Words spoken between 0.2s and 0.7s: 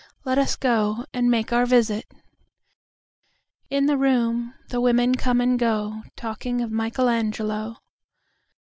Let us